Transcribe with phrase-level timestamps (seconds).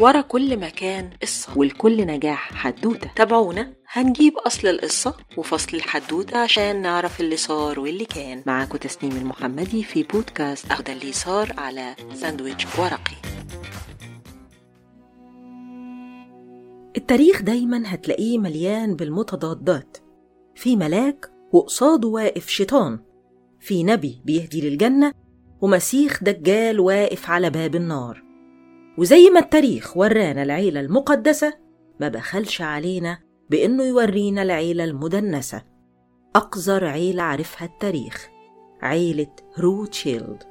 [0.00, 3.10] ورا كل مكان قصة ولكل نجاح حدوتة.
[3.16, 8.42] تابعونا؟ هنجيب أصل القصة وفصل الحدوتة عشان نعرف اللي صار واللي كان.
[8.46, 13.16] معاكم تسنيم المحمدي في بودكاست أخد اللي صار على ساندويتش ورقي.
[16.96, 19.96] التاريخ دايما هتلاقيه مليان بالمتضادات.
[20.54, 22.98] في ملاك وقصاده واقف شيطان.
[23.60, 25.12] في نبي بيهدي للجنة
[25.60, 28.22] ومسيخ دجال واقف على باب النار.
[28.98, 31.54] وزي ما التاريخ ورانا العيلة المقدسة
[32.00, 33.18] ما بخلتش علينا
[33.50, 35.62] بإنه يورينا العيلة المدنسة.
[36.36, 38.28] أقذر عيلة عرفها التاريخ
[38.82, 40.42] عيلة روتشيلد.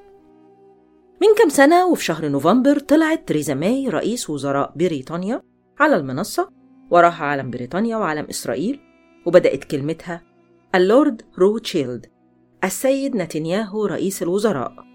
[1.22, 5.42] من كم سنة؟ وفي شهر نوفمبر طلعت تريزا ماي رئيس وزراء بريطانيا
[5.80, 6.50] على المنصة
[6.92, 8.80] وراها علم بريطانيا وعلم إسرائيل
[9.26, 10.22] وبدأت كلمتها
[10.76, 12.06] اللورد روتشيلد
[12.64, 14.87] السيد نتنياهو رئيس الوزراء.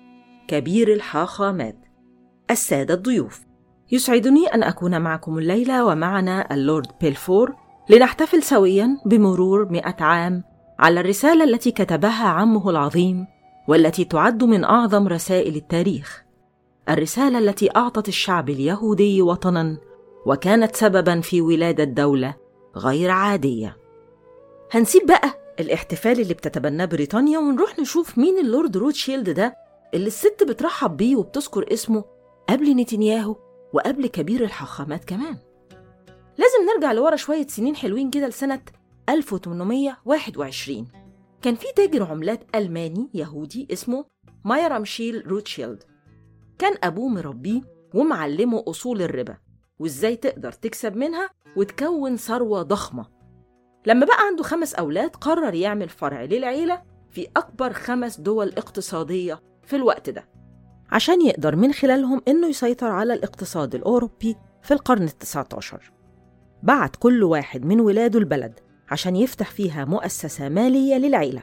[0.53, 1.77] كبير الحاخامات.
[2.51, 3.41] السادة الضيوف.
[3.93, 7.55] يسعدني أن أكون معكم الليلة ومعنا اللورد بيلفور
[7.91, 10.45] لنحتفل سويا بمرور مئة عام
[10.79, 13.27] على الرسالة التي كتبها عمه العظيم
[13.69, 16.23] والتي تعد من أعظم رسائل التاريخ.
[16.89, 19.77] الرسالة التي أعطت الشعب اليهودي وطنا
[20.27, 22.35] وكانت سببا في ولادة دولة
[22.77, 23.77] غير عادية.
[24.73, 29.62] هنسيب بقى الاحتفال اللي بتتبناه بريطانيا ونروح نشوف مين اللورد روتشيلد ده
[29.95, 32.05] اللي الست بترحب بيه وبتذكر اسمه
[32.49, 33.37] قبل نتنياهو
[33.73, 35.37] وقبل كبير الحاخامات كمان.
[36.39, 38.63] لازم نرجع لورا شوية سنين حلوين كده لسنة
[39.09, 40.89] 1821
[41.43, 44.05] كان في تاجر عملات ألماني يهودي اسمه
[44.45, 45.83] ماير أمشيل روتشيلد.
[46.59, 47.61] كان أبوه مرابي
[47.95, 49.37] ومعلمه أصول الربا
[49.79, 53.07] وإزاي تقدر تكسب منها وتكون ثروة ضخمة.
[53.87, 59.77] لما بقى عنده خمس أولاد قرر يعمل فرع للعيلة في أكبر خمس دول اقتصادية في
[59.77, 60.25] الوقت ده
[60.91, 65.93] عشان يقدر من خلالهم إنه يسيطر على الاقتصاد الأوروبي في القرن التسعة عشر
[66.63, 68.61] بعت كل واحد من ولاده البلد
[68.91, 71.43] عشان يفتح فيها مؤسسة مالية للعيلة.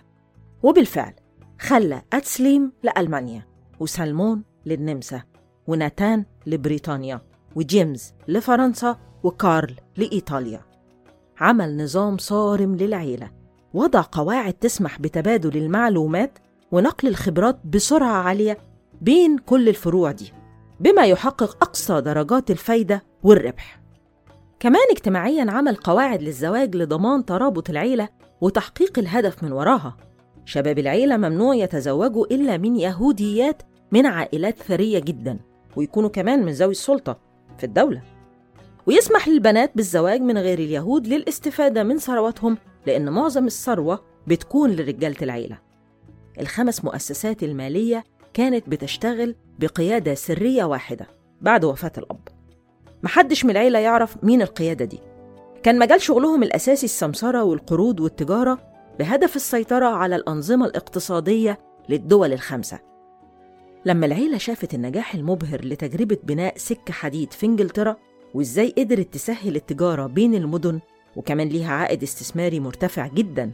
[0.64, 1.14] وبالفعل
[1.60, 3.48] خلى أتسليم لألمانيا
[3.80, 5.22] وسلمون للنمسا
[5.68, 7.22] وناتان لبريطانيا
[7.56, 10.62] وجيمز لفرنسا وكارل لإيطاليا.
[11.40, 13.32] عمل نظام صارم للعيلة
[13.74, 16.40] وضع قواعد تسمح بتبادل المعلومات
[16.72, 18.58] ونقل الخبرات بسرعة عالية
[19.02, 20.34] بين كل الفروع دي
[20.80, 23.82] بما يحقق أقصى درجات الفايدة والربح.
[24.60, 28.10] كمان اجتماعيا عمل قواعد للزواج لضمان ترابط العيلة
[28.42, 29.98] وتحقيق الهدف من وراها.
[30.46, 35.40] شباب العيلة ممنوع يتزوجوا إلا من يهوديات من عائلات ثرية جدا
[35.76, 37.20] ويكونوا كمان من ذوي السلطة
[37.58, 38.02] في الدولة.
[38.88, 42.58] ويسمح للبنات بالزواج من غير اليهود للاستفادة من ثرواتهم
[42.88, 45.69] لأن معظم الثروة بتكون لرجالة العيلة.
[46.40, 51.08] الخمس مؤسسات المالية كانت بتشتغل بقيادة سرية واحدة
[51.42, 52.28] بعد وفاة الأب.
[53.04, 55.00] محدش من العيلة يعرف مين القيادة دي.
[55.64, 58.60] كان مجال شغلهم الأساسي السمسرة والقروض والتجارة
[59.00, 62.80] بهدف السيطرة على الأنظمة الاقتصادية للدول الخمسة.
[63.86, 67.96] لما العيلة شافت النجاح المبهر لتجربة بناء سكة حديد في إنجلترا
[68.34, 70.80] وإزاي قدرت تسهل التجارة بين المدن
[71.16, 73.52] وكمان ليها عائد استثماري مرتفع جدا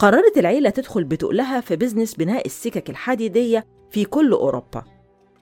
[0.00, 4.84] قررت العيلة تدخل بتقلها في بزنس بناء السكك الحديدية في كل أوروبا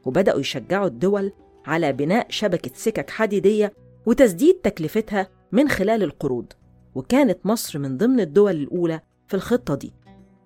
[0.04, 1.32] وبدأوا يشجعوا الدول
[1.66, 3.72] على بناء شبكة سكك حديدية
[4.06, 6.52] وتسديد تكلفتها من خلال القروض
[6.94, 9.92] وكانت مصر من ضمن الدول الأولى في الخطة دي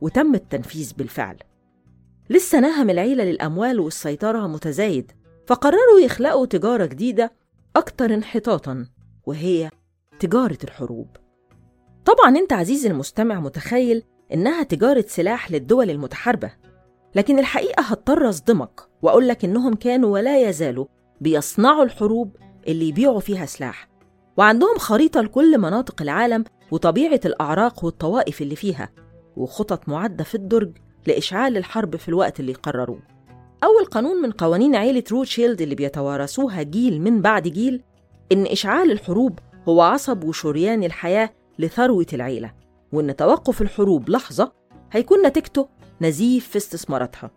[0.00, 1.36] وتم التنفيذ بالفعل.
[2.30, 5.12] لسه نهم العيلة للأموال والسيطرة متزايد
[5.46, 7.32] فقرروا يخلقوا تجارة جديدة
[7.76, 8.86] أكثر انحطاطا
[9.26, 9.70] وهي
[10.20, 11.21] تجارة الحروب.
[12.04, 14.02] طبعا أنت عزيزي المستمع متخيل
[14.34, 16.50] إنها تجارة سلاح للدول المتحاربة
[17.14, 20.86] لكن الحقيقة هضطر أصدمك وأقول لك إنهم كانوا ولا يزالوا
[21.20, 22.36] بيصنعوا الحروب
[22.68, 23.88] اللي يبيعوا فيها سلاح
[24.36, 28.90] وعندهم خريطة لكل مناطق العالم وطبيعة الأعراق والطوائف اللي فيها
[29.36, 30.72] وخطط معدة في الدرج
[31.06, 33.02] لإشعال الحرب في الوقت اللي قرروه.
[33.64, 37.82] أول قانون من قوانين عيلة روتشيلد اللي بيتوارثوها جيل من بعد جيل
[38.32, 39.38] إن إشعال الحروب
[39.68, 41.30] هو عصب وشريان الحياة
[41.62, 42.52] لثروة العيلة
[42.92, 44.52] وإن توقف الحروب لحظة
[44.92, 45.68] هيكون نتيجته
[46.00, 47.30] نزيف في استثماراتها.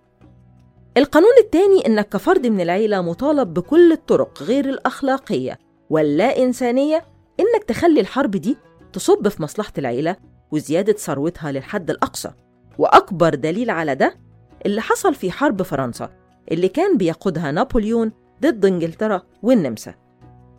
[0.97, 7.05] القانون الثاني إنك كفرد من العيلة مطالب بكل الطرق غير الأخلاقية واللا إنسانية
[7.39, 8.57] إنك تخلي الحرب دي
[8.93, 10.15] تصب في مصلحة العيلة
[10.51, 12.31] وزيادة ثروتها للحد الأقصى.
[12.77, 14.17] وأكبر دليل على ده
[14.65, 16.09] اللي حصل في حرب فرنسا
[16.51, 18.11] اللي كان بيقودها نابليون
[18.41, 19.93] ضد إنجلترا والنمسا.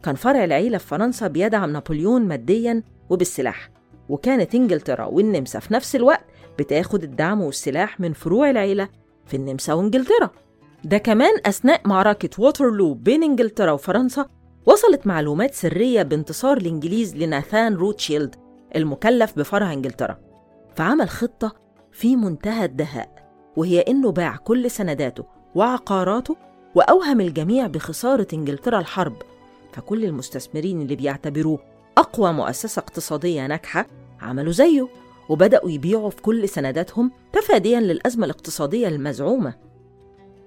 [0.03, 3.71] كان فرع العيلة في فرنسا بيدعم نابليون ماديا وبالسلاح.
[4.09, 6.25] وكانت إنجلترا والنمسا في نفس الوقت
[6.59, 8.89] بتاخد الدعم والسلاح من فروع العيلة
[9.27, 10.31] في النمسا وإنجلترا.
[10.85, 14.27] ده كمان أثناء معركة ووترلو بين إنجلترا وفرنسا
[14.67, 18.35] وصلت معلومات سرية بانتصار الإنجليز لناثان روتشيلد
[18.77, 20.19] المكلف بفرع إنجلترا.
[20.75, 21.53] فعمل خطة
[21.93, 25.25] في منتهى الدهاء وهي إنه باع كل سنداته
[25.55, 26.37] وعقاراته
[26.75, 29.17] وأوهم الجميع بخسارة إنجلترا الحرب.
[29.73, 31.59] فكل المستثمرين اللي بيعتبروه
[31.99, 33.87] أقوى مؤسسة اقتصادية ناجحة
[34.21, 34.89] عملوا زيه
[35.29, 39.55] وبدأوا يبيعوا في كل سنداتهم تفاديا للأزمة الاقتصادية المزعومة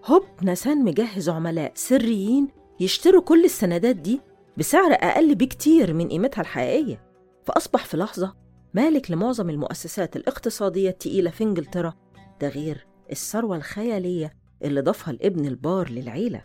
[0.05, 2.47] هوب ناسان مجهز عملاء سريين
[2.79, 4.21] يشتروا كل السندات دي
[4.57, 7.01] بسعر أقل بكتير من قيمتها الحقيقية
[7.45, 8.35] فأصبح في لحظة
[8.73, 11.93] مالك لمعظم المؤسسات الاقتصادية التقيلة في إنجلترا
[12.41, 16.41] ده غير الثروة الخيالية اللي ضافها الابن البار للعيلة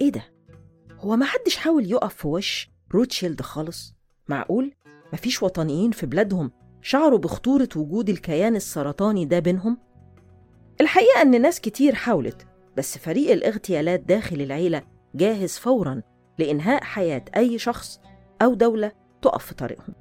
[0.00, 0.22] إيه ده؟
[1.00, 3.95] هو ما حدش حاول يقف في وش روتشيلد خالص؟
[4.28, 4.72] معقول؟
[5.12, 6.50] مفيش وطنيين في بلادهم
[6.82, 9.78] شعروا بخطورة وجود الكيان السرطاني ده بينهم؟
[10.80, 12.46] الحقيقة إن ناس كتير حاولت
[12.76, 14.82] بس فريق الاغتيالات داخل العيلة
[15.14, 16.02] جاهز فوراً
[16.38, 18.00] لإنهاء حياة أي شخص
[18.42, 18.92] أو دولة
[19.22, 19.94] تقف في طريقهم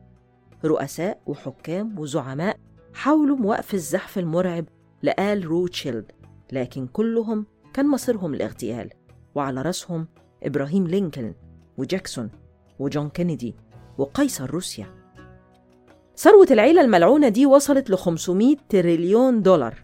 [0.66, 2.58] رؤساء وحكام وزعماء
[2.94, 4.66] حاولوا وقف الزحف المرعب
[5.04, 6.12] لآل روتشيلد
[6.52, 8.90] لكن كلهم كان مصيرهم الاغتيال
[9.36, 10.08] وعلى رأسهم
[10.44, 11.34] ابراهام لينكولن
[11.78, 12.30] وجاكسون
[12.80, 13.56] وجون كينيدي
[13.98, 14.88] وقيصر روسيا.
[16.18, 19.76] ثروة العيلة الملعونة دي وصلت ل 500 تريليون دولار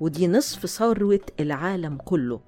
[0.00, 2.40] ودي نصف ثروة العالم كله.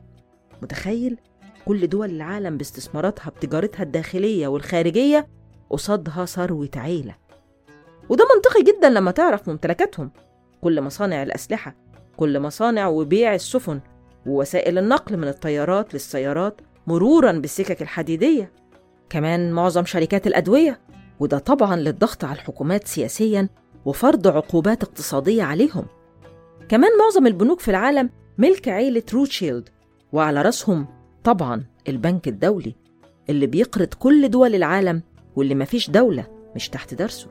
[0.63, 1.19] متخيل؟
[1.65, 5.29] كل دول العالم باستثماراتها بتجارتها الداخلية والخارجية
[5.71, 7.15] قصادها ثروة عيلة.
[8.09, 10.11] وده منطقي جدا لما تعرف ممتلكاتهم.
[10.61, 11.77] كل مصانع الأسلحة
[12.17, 13.81] كل مصانع وبيع السفن
[14.27, 18.53] ووسائل النقل من الطيارات للسيارات مرورا بالسكك الحديدية.
[19.11, 20.81] كمان معظم شركات الأدوية
[21.21, 23.49] وده طبعا للضغط على الحكومات سياسيا
[23.85, 25.87] وفرض عقوبات اقتصادية عليهم.
[26.69, 29.69] كمان معظم البنوك في العالم ملك عيلة روتشيلد
[30.13, 30.87] وعلى رأسهم
[31.25, 32.75] طبعا البنك الدولي
[33.31, 35.03] اللي بيقرض كل دول العالم
[35.37, 36.27] واللي مفيش دولة
[36.57, 37.29] مش تحت درسه.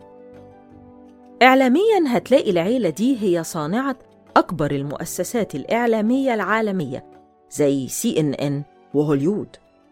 [1.43, 3.95] إعلاميا هتلاقي العيلة دي هي صانعة
[4.37, 7.05] أكبر المؤسسات الإعلامية العالمية
[7.51, 8.63] زي سي إن إن
[8.93, 9.47] وهوليود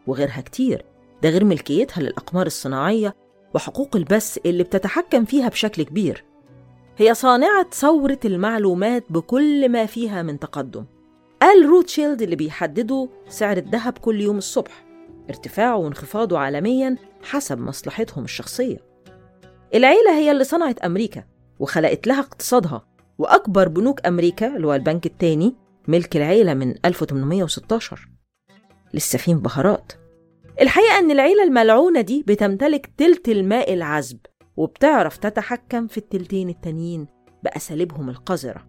[0.08, 0.86] وغيرها كتير.
[1.24, 3.16] ده غير ملكيتها للأقمار الصناعية
[3.56, 6.24] وحقوق البث اللي بتتحكم فيها بشكل كبير.
[6.98, 10.86] هي صانعة ثورة المعلومات بكل ما فيها من تقدم.
[11.42, 14.86] قال روتشيلد اللي بيحددوا سعر الذهب كل يوم الصبح.
[15.30, 18.78] ارتفاعه وانخفاضه عالميا حسب مصلحتهم الشخصية.
[19.76, 21.24] العيلة هي اللي صنعت أمريكا
[21.60, 22.86] وخلقت لها اقتصادها.
[23.18, 25.56] وأكبر بنوك أمريكا اللي هو البنك التاني
[25.88, 28.10] ملك العيلة من 1816
[28.94, 29.92] لسه في انبهارات
[30.62, 34.18] الحقيقة إن العيلة الملعونة دي بتمتلك تلت الماء العذب
[34.58, 37.08] وبتعرف تتحكم في التلتين التانيين
[37.44, 38.66] بأساليبهم القذرة.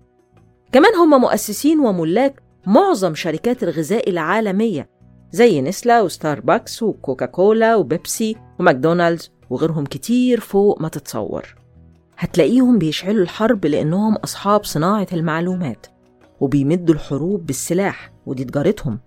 [0.73, 4.91] كمان هم مؤسسين وملاك معظم شركات الغذاء العالمية
[5.33, 11.55] زي نسلا وستاربكس وكوكاكولا وبيبسي وماكدونالدز وغيرهم كتير فوق ما تتصور.
[12.19, 15.87] هتلاقيهم بيشعلوا الحرب لأنهم أصحاب صناعة المعلومات
[16.41, 18.99] وبيمدوا الحروب بالسلاح ودي تجارتهم.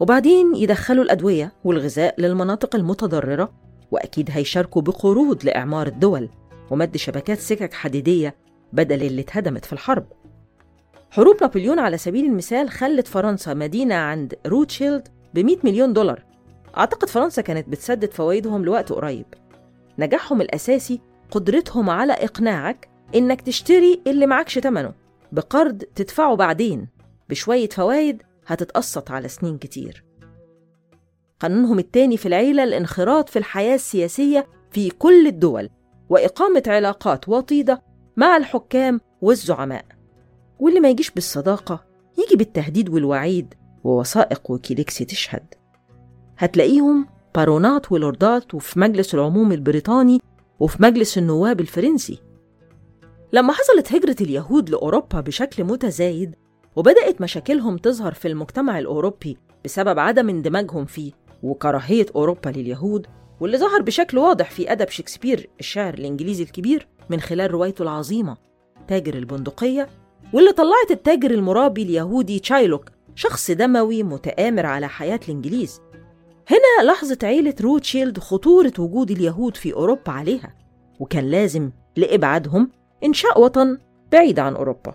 [0.00, 3.52] وبعدين يدخلوا الأدوية والغذاء للمناطق المتضررة
[3.90, 6.28] وأكيد هيشاركوا بقروض لإعمار الدول
[6.70, 8.34] ومد شبكات سكك حديدية
[8.72, 10.06] بدل اللي اتهدمت في الحرب.
[11.10, 16.24] حروب نابليون على سبيل المثال خلت فرنسا مدينة عند روتشيلد ب 100 مليون دولار.
[16.76, 19.26] أعتقد فرنسا كانت بتسدد فوائدهم لوقت قريب.
[19.98, 24.92] نجاحهم الأساسي قدرتهم على إقناعك إنك تشتري اللي معكش تمنه
[25.32, 26.88] بقرض تدفعه بعدين
[27.28, 30.04] بشوية فوايد هتتقسط على سنين كتير.
[31.40, 35.70] قانونهم التاني في العيلة الانخراط في الحياة السياسية في كل الدول
[36.08, 37.82] وإقامة علاقات وطيدة
[38.16, 39.84] مع الحكام والزعماء.
[40.58, 41.84] واللي ما يجيش بالصداقة
[42.18, 43.54] يجي بالتهديد والوعيد
[43.84, 45.54] ووثائق ويكيليكس تشهد.
[46.38, 50.20] هتلاقيهم بارونات ولوردات وفي مجلس العموم البريطاني
[50.60, 52.18] وفي مجلس النواب الفرنسي.
[53.32, 56.34] لما حصلت هجرة اليهود لأوروبا بشكل متزايد
[56.76, 61.12] وبدأت مشاكلهم تظهر في المجتمع الأوروبي بسبب عدم اندماجهم فيه
[61.42, 63.06] وكراهية أوروبا لليهود
[63.40, 68.36] واللي ظهر بشكل واضح في أدب شكسبير الشاعر الإنجليزي الكبير من خلال روايته العظيمة
[68.88, 69.88] تاجر البندقية
[70.32, 75.80] واللي طلعت التاجر المرابي اليهودي شايلوك شخص دموي متآمر على حياة الإنجليز.
[76.50, 80.54] هنا لاحظت عيلة روتشيلد خطورة وجود اليهود في أوروبا عليها
[81.00, 82.70] وكان لازم لإبعادهم
[83.04, 83.78] إنشاء وطن
[84.12, 84.94] بعيد عن أوروبا.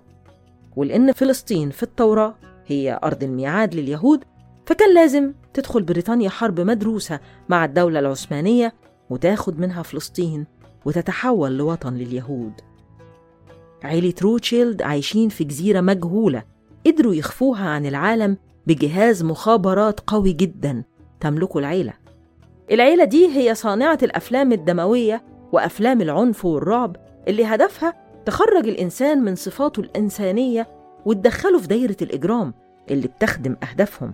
[0.76, 2.36] ولأن فلسطين في التوراة
[2.68, 4.24] هي أرض الميعاد لليهود
[4.66, 8.74] فكان لازم تدخل بريطانيا حرب مدروسة مع الدولة العثمانية
[9.10, 10.46] وتاخد منها فلسطين
[10.86, 12.54] وتتحول لوطن لليهود.
[13.84, 16.44] عيلة روتشيلد عايشين في جزيرة مجهولة
[16.86, 20.84] قدروا يخفوها عن العالم بجهاز مخابرات قوي جدا
[21.20, 21.94] تملكه العيلة.
[22.72, 26.96] العيلة دي هي صانعة الأفلام الدموية وأفلام العنف والرعب
[27.28, 27.94] اللي هدفها
[28.26, 30.68] تخرج الإنسان من صفاته الإنسانية
[31.06, 32.54] وتدخله في دايرة الإجرام
[32.92, 34.14] اللي بتخدم أهدافهم.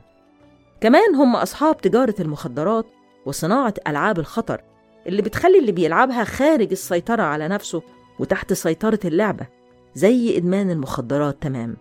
[0.82, 2.86] كمان هم أصحاب تجارة المخدرات
[3.26, 4.62] وصناعة ألعاب الخطر
[5.08, 7.82] اللي بتخلي اللي بيلعبها خارج السيطرة على نفسه
[8.20, 9.48] وتحت سيطرة اللعبة
[9.96, 11.78] زي إدمان المخدرات تمام.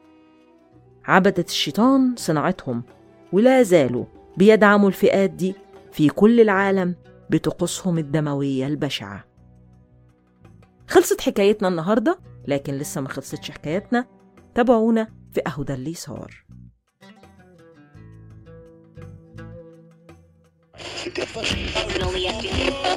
[1.04, 2.82] عبدة الشيطان صناعتهم
[3.32, 4.04] ولا زالوا
[4.36, 5.54] بيدعموا الفئات دي
[5.92, 6.94] في كل العالم
[7.30, 9.29] بطقوسهم الدموية البشعة.
[10.90, 12.18] خلصت حكايتنا النهاردة
[12.48, 14.06] لكن لسه ما خلصتش حكايتنا.
[14.54, 16.44] تابعونا في أهدى اللي صار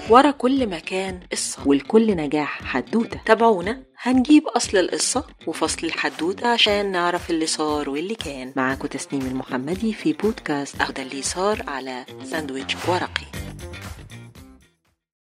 [0.09, 3.19] ورا كل مكان قصة ولكل نجاح حدوتة.
[3.25, 8.53] تابعونا هنجيب أصل القصة وفصل الحدوتة عشان نعرف اللي صار واللي كان.
[8.55, 13.42] معاكم تسنيم المحمدي في بودكاست أهدى اللي صار على ساندويتش ورقي.